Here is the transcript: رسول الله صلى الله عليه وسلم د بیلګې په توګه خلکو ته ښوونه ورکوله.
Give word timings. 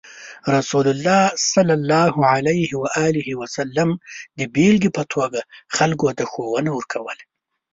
رسول 0.49 0.87
الله 0.87 1.31
صلى 1.35 1.73
الله 1.73 2.13
عليه 2.25 3.35
وسلم 3.41 3.89
د 4.37 4.41
بیلګې 4.53 4.89
په 4.97 5.03
توګه 5.13 5.39
خلکو 5.77 6.07
ته 6.17 6.23
ښوونه 6.31 6.69
ورکوله. 6.73 7.23